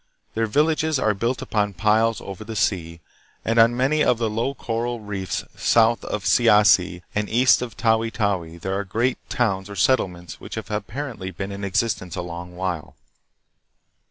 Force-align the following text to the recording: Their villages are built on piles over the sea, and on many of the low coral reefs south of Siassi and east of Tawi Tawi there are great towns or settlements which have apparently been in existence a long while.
Their 0.33 0.47
villages 0.47 0.97
are 0.97 1.13
built 1.13 1.43
on 1.53 1.75
piles 1.75 2.21
over 2.21 2.43
the 2.43 2.55
sea, 2.55 3.01
and 3.45 3.59
on 3.59 3.77
many 3.77 4.03
of 4.03 4.17
the 4.17 4.31
low 4.31 4.55
coral 4.55 4.99
reefs 4.99 5.43
south 5.55 6.03
of 6.05 6.25
Siassi 6.25 7.03
and 7.13 7.29
east 7.29 7.61
of 7.61 7.77
Tawi 7.77 8.09
Tawi 8.09 8.57
there 8.57 8.73
are 8.75 8.83
great 8.83 9.19
towns 9.29 9.69
or 9.69 9.75
settlements 9.75 10.39
which 10.39 10.55
have 10.55 10.71
apparently 10.71 11.29
been 11.29 11.51
in 11.51 11.63
existence 11.63 12.15
a 12.15 12.23
long 12.23 12.55
while. 12.55 12.95